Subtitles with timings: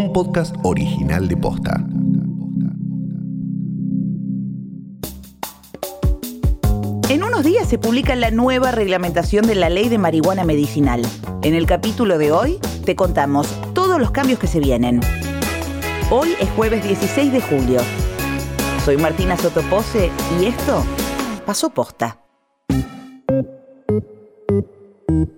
[0.00, 1.84] un podcast original de Posta.
[7.10, 11.02] En unos días se publica la nueva reglamentación de la ley de marihuana medicinal.
[11.42, 15.00] En el capítulo de hoy te contamos todos los cambios que se vienen.
[16.10, 17.80] Hoy es jueves 16 de julio.
[18.86, 20.10] Soy Martina Sotopose
[20.40, 20.82] y esto
[21.44, 22.19] pasó posta.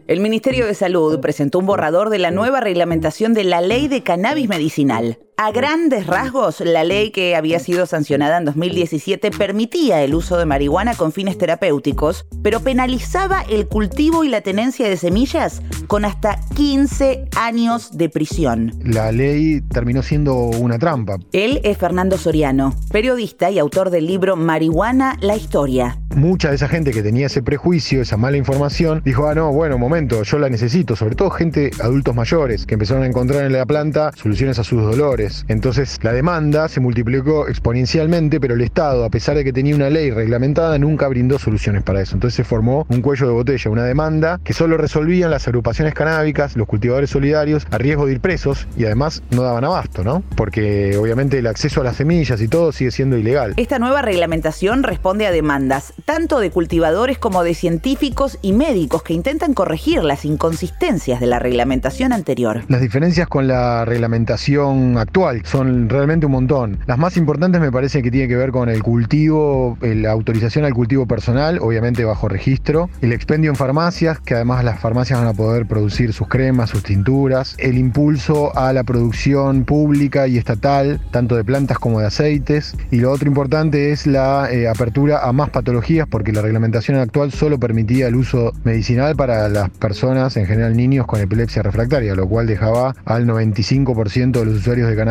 [0.06, 4.02] El Ministerio de Salud presentó un borrador de la nueva reglamentación de la ley de
[4.02, 5.18] cannabis medicinal.
[5.44, 10.46] A grandes rasgos, la ley que había sido sancionada en 2017 permitía el uso de
[10.46, 16.38] marihuana con fines terapéuticos, pero penalizaba el cultivo y la tenencia de semillas con hasta
[16.54, 18.72] 15 años de prisión.
[18.84, 21.16] La ley terminó siendo una trampa.
[21.32, 25.98] Él es Fernando Soriano, periodista y autor del libro Marihuana, la historia.
[26.14, 29.76] Mucha de esa gente que tenía ese prejuicio, esa mala información, dijo, ah, no, bueno,
[29.76, 33.66] momento, yo la necesito, sobre todo gente, adultos mayores, que empezaron a encontrar en la
[33.66, 39.10] planta soluciones a sus dolores entonces la demanda se multiplicó exponencialmente, pero el Estado, a
[39.10, 42.14] pesar de que tenía una ley reglamentada, nunca brindó soluciones para eso.
[42.14, 46.56] Entonces se formó un cuello de botella, una demanda que solo resolvían las agrupaciones canábicas,
[46.56, 50.22] los cultivadores solidarios, a riesgo de ir presos y además no daban abasto, ¿no?
[50.36, 53.54] Porque obviamente el acceso a las semillas y todo sigue siendo ilegal.
[53.56, 59.14] Esta nueva reglamentación responde a demandas tanto de cultivadores como de científicos y médicos que
[59.14, 62.62] intentan corregir las inconsistencias de la reglamentación anterior.
[62.68, 65.11] Las diferencias con la reglamentación actual
[65.44, 66.78] son realmente un montón.
[66.86, 70.72] Las más importantes me parece que tienen que ver con el cultivo, la autorización al
[70.72, 75.34] cultivo personal, obviamente bajo registro, el expendio en farmacias, que además las farmacias van a
[75.34, 81.36] poder producir sus cremas, sus tinturas, el impulso a la producción pública y estatal, tanto
[81.36, 85.50] de plantas como de aceites, y lo otro importante es la eh, apertura a más
[85.50, 90.76] patologías, porque la reglamentación actual solo permitía el uso medicinal para las personas, en general
[90.76, 95.01] niños con epilepsia refractaria, lo cual dejaba al 95% de los usuarios de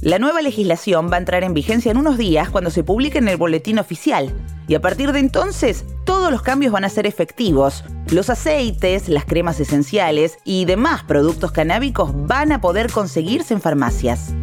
[0.00, 3.28] La nueva legislación va a entrar en vigencia en unos días cuando se publique en
[3.28, 4.32] el boletín oficial.
[4.68, 7.84] Y a partir de entonces, todos los cambios van a ser efectivos.
[8.10, 14.34] Los aceites, las cremas esenciales y demás productos canábicos van a poder conseguirse en farmacias.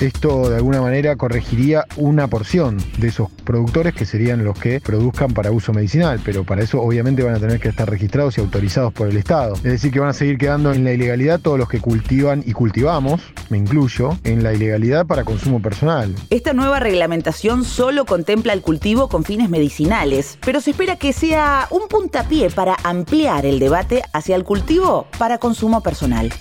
[0.00, 5.32] Esto de alguna manera corregiría una porción de esos productores que serían los que produzcan
[5.32, 8.92] para uso medicinal, pero para eso obviamente van a tener que estar registrados y autorizados
[8.92, 9.54] por el Estado.
[9.54, 12.52] Es decir, que van a seguir quedando en la ilegalidad todos los que cultivan y
[12.52, 16.14] cultivamos, me incluyo, en la ilegalidad para consumo personal.
[16.30, 21.66] Esta nueva reglamentación solo contempla el cultivo con fines medicinales, pero se espera que sea
[21.70, 26.32] un puntapié para ampliar el debate hacia el cultivo para consumo personal.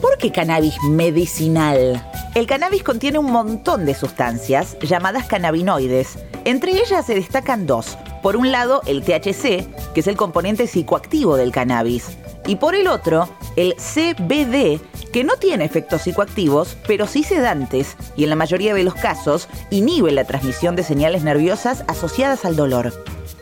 [0.00, 2.04] ¿Por qué cannabis medicinal?
[2.36, 6.18] El cannabis contiene un montón de sustancias llamadas cannabinoides.
[6.44, 7.98] Entre ellas se destacan dos.
[8.22, 12.16] Por un lado, el THC, que es el componente psicoactivo del cannabis.
[12.46, 14.80] Y por el otro, el CBD,
[15.12, 19.48] que no tiene efectos psicoactivos, pero sí sedantes, y en la mayoría de los casos
[19.70, 22.92] inhibe la transmisión de señales nerviosas asociadas al dolor.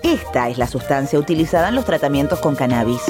[0.02, 3.02] Esta es la sustancia utilizada en los tratamientos con cannabis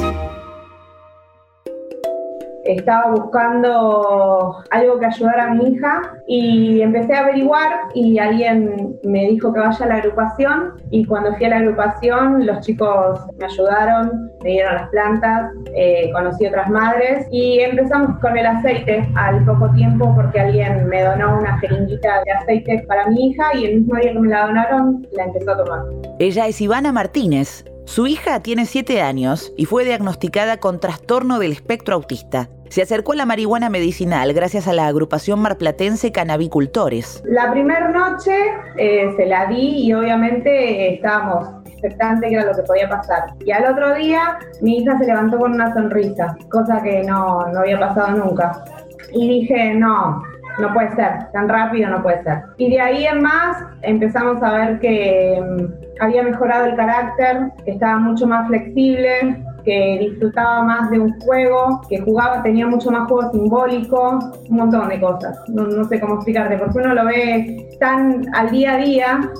[2.66, 9.27] estaba buscando algo que ayudara a mi hija y empecé a averiguar y alguien me
[9.27, 13.47] dijo que vaya a la agrupación y cuando fui a la agrupación los chicos me
[13.47, 19.44] ayudaron, me dieron las plantas, eh, conocí otras madres y empezamos con el aceite al
[19.44, 23.81] poco tiempo porque alguien me donó una jeringuita de aceite para mi hija y el
[23.81, 25.83] mismo día que me la donaron la empezó a tomar.
[26.19, 27.65] Ella es Ivana Martínez.
[27.86, 32.48] Su hija tiene 7 años y fue diagnosticada con trastorno del espectro autista.
[32.69, 37.22] Se acercó a la marihuana medicinal gracias a la agrupación marplatense Canabicultores.
[37.24, 38.32] La primera noche
[38.76, 43.34] eh, se la di y obviamente estábamos expectantes que era lo que podía pasar.
[43.44, 47.60] Y al otro día mi hija se levantó con una sonrisa, cosa que no, no
[47.60, 48.64] había pasado nunca.
[49.12, 50.20] Y dije, no,
[50.59, 52.43] no puede ser, tan rápido no puede ser.
[52.56, 57.72] Y de ahí en más empezamos a ver que mm, había mejorado el carácter, que
[57.72, 63.09] estaba mucho más flexible, que disfrutaba más de un juego, que jugaba, tenía mucho más
[63.09, 65.36] juego simbólico, un montón de cosas.
[65.48, 69.30] No, sé cómo explicarte, porque uno lo ve tan al día a día.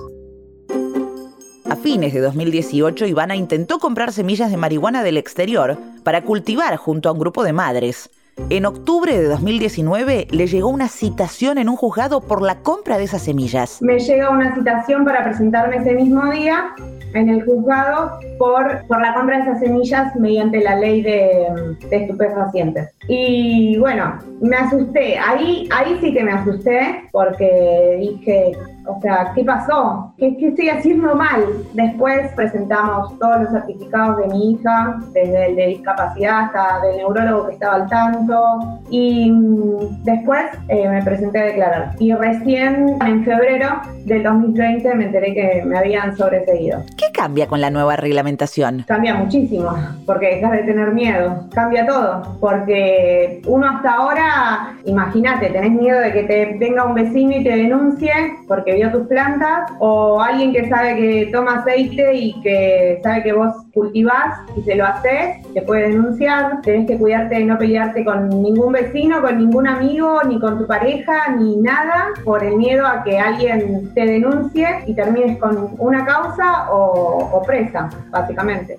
[1.70, 7.08] A fines de 2018, Ivana intentó comprar semillas de marihuana del exterior para cultivar junto
[7.08, 8.11] a un grupo de madres.
[8.50, 13.05] En octubre de 2019 le llegó una citación en un juzgado por la compra de
[13.05, 13.81] esas semillas.
[13.81, 16.67] Me llega una citación para presentarme ese mismo día
[17.15, 21.97] en el juzgado por, por la compra de esas semillas mediante la ley de, de,
[21.97, 22.91] estupefacientes.
[23.09, 28.53] Y bueno, me asusté, ahí, ahí sí que me asusté porque dije,
[28.87, 30.12] o sea, ¿qué pasó?
[30.17, 31.44] ¿Qué, ¿Qué, estoy haciendo mal?
[31.75, 37.47] Después presentamos todos los certificados de mi hija, desde el de discapacidad hasta del neurólogo
[37.49, 38.81] que estaba al tanto.
[38.91, 41.93] Y mm, después eh, me presenté a declarar.
[41.99, 46.83] Y recién en febrero del 2020 me enteré que me habían sobreseído.
[46.97, 48.85] ¿Qué cambia con la nueva reglamentación?
[48.87, 49.71] Cambia muchísimo,
[50.06, 51.47] porque dejas de tener miedo.
[51.53, 57.33] Cambia todo, porque uno hasta ahora, imagínate, tenés miedo de que te venga un vecino
[57.37, 58.12] y te denuncie
[58.47, 63.32] porque vio tus plantas, o alguien que sabe que toma aceite y que sabe que
[63.32, 66.61] vos cultivás y se lo haces, te puede denunciar.
[66.62, 70.67] Tenés que cuidarte de no pelearte con ningún vecino, con ningún amigo, ni con tu
[70.67, 76.05] pareja, ni nada, por el miedo a que alguien te denuncie y termines con una
[76.05, 78.78] causa o, o presa, básicamente.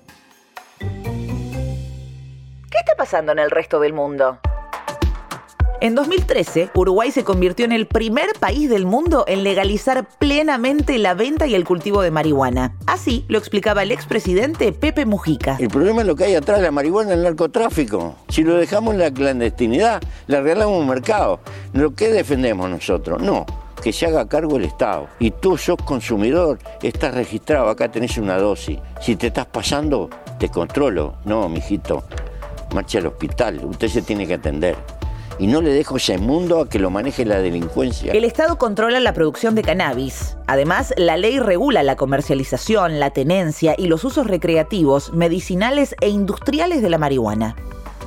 [0.80, 4.40] ¿Qué está pasando en el resto del mundo?
[5.80, 11.14] En 2013, Uruguay se convirtió en el primer país del mundo en legalizar plenamente la
[11.14, 12.76] venta y el cultivo de marihuana.
[12.88, 15.58] Así lo explicaba el expresidente Pepe Mujica.
[15.60, 18.16] El problema es lo que hay atrás de la marihuana, el narcotráfico.
[18.28, 21.42] Si lo dejamos en la clandestinidad, le regalamos un mercado.
[21.74, 23.22] ¿Lo que defendemos nosotros?
[23.22, 23.46] No
[23.84, 25.08] que se haga cargo el Estado.
[25.20, 28.80] Y tú sos consumidor, estás registrado, acá tenés una dosis.
[29.00, 30.10] Si te estás pasando,
[30.40, 31.18] te controlo.
[31.26, 32.04] No, mijito,
[32.74, 34.97] marcha al hospital, usted se tiene que atender
[35.40, 38.14] y no le dejo ese mundo a que lo maneje la delincuencia.
[38.14, 40.38] El Estado controla la producción de cannabis.
[40.48, 46.82] Además, la ley regula la comercialización, la tenencia y los usos recreativos, medicinales e industriales
[46.82, 47.56] de la marihuana.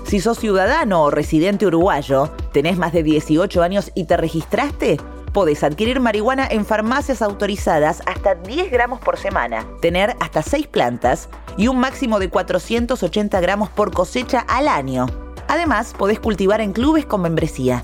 [0.05, 4.97] Si sos ciudadano o residente uruguayo, tenés más de 18 años y te registraste,
[5.33, 11.29] podés adquirir marihuana en farmacias autorizadas hasta 10 gramos por semana, tener hasta 6 plantas
[11.57, 15.30] y un máximo de 480 gramos por cosecha al año.
[15.51, 17.83] Además, podés cultivar en clubes con membresía.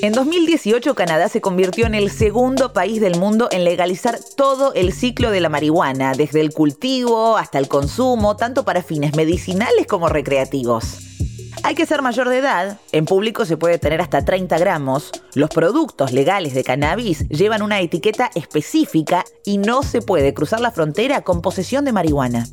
[0.00, 4.94] En 2018, Canadá se convirtió en el segundo país del mundo en legalizar todo el
[4.94, 10.08] ciclo de la marihuana, desde el cultivo hasta el consumo, tanto para fines medicinales como
[10.08, 11.00] recreativos.
[11.62, 15.50] Hay que ser mayor de edad, en público se puede tener hasta 30 gramos, los
[15.50, 21.20] productos legales de cannabis llevan una etiqueta específica y no se puede cruzar la frontera
[21.20, 22.46] con posesión de marihuana.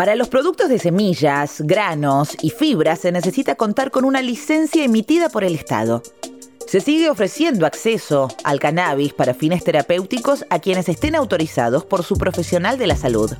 [0.00, 5.28] Para los productos de semillas, granos y fibras se necesita contar con una licencia emitida
[5.28, 6.02] por el Estado.
[6.66, 12.16] Se sigue ofreciendo acceso al cannabis para fines terapéuticos a quienes estén autorizados por su
[12.16, 13.30] profesional de la salud.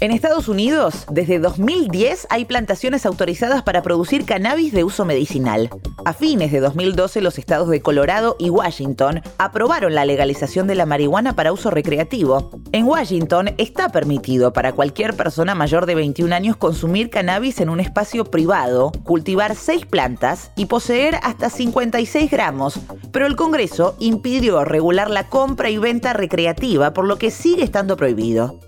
[0.00, 5.70] En Estados Unidos, desde 2010 hay plantaciones autorizadas para producir cannabis de uso medicinal.
[6.04, 10.86] A fines de 2012, los estados de Colorado y Washington aprobaron la legalización de la
[10.86, 12.50] marihuana para uso recreativo.
[12.72, 17.80] En Washington está permitido para cualquier persona mayor de 21 años consumir cannabis en un
[17.80, 22.78] espacio privado, cultivar 6 plantas y poseer hasta 56 gramos,
[23.12, 27.96] pero el Congreso impidió regular la compra y venta recreativa, por lo que sigue estando
[27.96, 28.60] prohibido.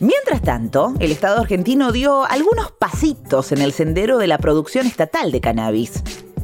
[0.00, 5.32] Mientras tanto, el Estado argentino dio algunos pasitos en el sendero de la producción estatal
[5.32, 6.02] de cannabis.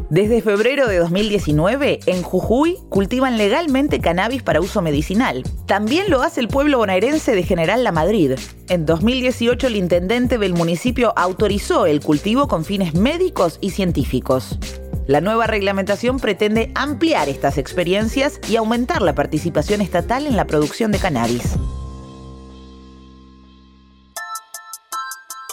[0.09, 5.43] Desde febrero de 2019, en Jujuy cultivan legalmente cannabis para uso medicinal.
[5.67, 8.33] También lo hace el pueblo bonaerense de General La Madrid.
[8.69, 14.59] En 2018, el intendente del municipio autorizó el cultivo con fines médicos y científicos.
[15.07, 20.93] La nueva reglamentación pretende ampliar estas experiencias y aumentar la participación estatal en la producción
[20.93, 21.57] de cannabis.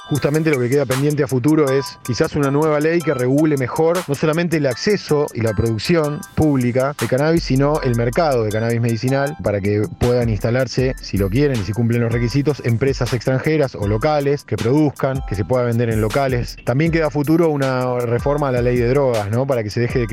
[0.10, 4.00] Justamente lo que queda pendiente a futuro es quizás una nueva ley que regule mejor
[4.08, 8.82] no solamente el acceso y la producción pública de cannabis, sino el mercado de cannabis
[8.82, 13.76] medicinal para que puedan instalarse, si lo quieren y si cumplen los requisitos, empresas extranjeras
[13.76, 16.58] o locales que produzcan, que se pueda vender en locales.
[16.64, 19.46] También queda a futuro una reforma a la ley de drogas, ¿no?
[19.46, 20.08] Para que se deje de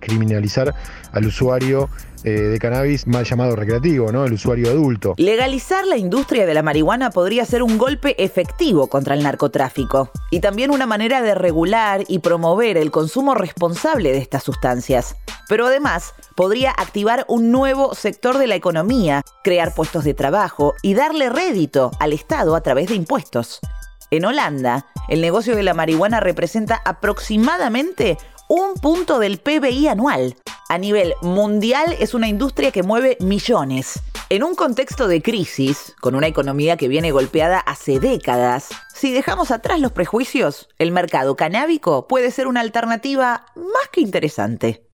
[0.00, 0.74] criminalizar
[1.12, 1.90] al usuario
[2.24, 4.24] eh, de cannabis mal llamado recreativo, ¿no?
[4.24, 5.14] El usuario adulto.
[5.16, 9.24] Legalizar la industria de la marihuana podría ser un golpe efectivo contra el
[10.30, 15.16] y también una manera de regular y promover el consumo responsable de estas sustancias.
[15.48, 20.94] Pero además podría activar un nuevo sector de la economía, crear puestos de trabajo y
[20.94, 23.60] darle rédito al Estado a través de impuestos.
[24.10, 28.18] En Holanda, el negocio de la marihuana representa aproximadamente
[28.54, 30.36] un punto del PBI anual.
[30.68, 33.98] A nivel mundial es una industria que mueve millones.
[34.28, 39.50] En un contexto de crisis, con una economía que viene golpeada hace décadas, si dejamos
[39.50, 44.86] atrás los prejuicios, el mercado canábico puede ser una alternativa más que interesante.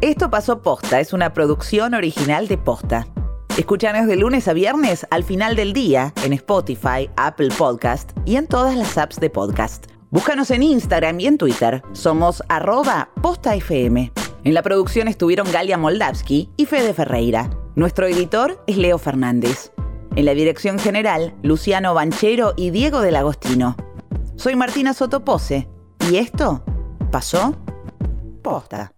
[0.00, 3.06] Esto pasó posta, es una producción original de posta.
[3.56, 8.46] Escúchanos de lunes a viernes al final del día en Spotify, Apple Podcast y en
[8.46, 9.88] todas las apps de podcast.
[10.10, 11.82] Búscanos en Instagram y en Twitter.
[11.92, 14.10] Somos arroba postafm.
[14.44, 17.50] En la producción estuvieron Galia Moldavsky y Fede Ferreira.
[17.74, 19.70] Nuestro editor es Leo Fernández.
[20.16, 23.76] En la dirección general, Luciano Banchero y Diego del Agostino.
[24.36, 25.68] Soy Martina Sotopose
[26.10, 26.64] y esto
[27.10, 27.54] pasó
[28.42, 28.94] posta.